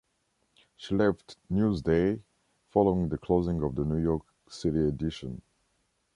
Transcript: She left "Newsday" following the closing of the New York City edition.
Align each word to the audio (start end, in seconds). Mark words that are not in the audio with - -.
She 0.77 0.95
left 0.95 1.37
"Newsday" 1.51 2.19
following 2.71 3.07
the 3.09 3.19
closing 3.19 3.61
of 3.61 3.75
the 3.75 3.85
New 3.85 4.01
York 4.01 4.23
City 4.49 4.87
edition. 4.87 5.43